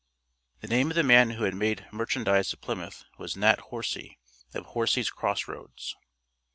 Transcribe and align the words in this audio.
The 0.61 0.67
name 0.67 0.89
of 0.89 0.95
the 0.95 1.03
man 1.03 1.29
who 1.29 1.43
had 1.43 1.53
made 1.53 1.85
merchandise 1.91 2.51
of 2.53 2.59
Plymouth 2.61 3.05
was 3.19 3.37
Nat 3.37 3.59
Horsey, 3.69 4.17
of 4.51 4.65
Horsey's 4.65 5.11
Cross 5.11 5.47
Roads. 5.47 5.95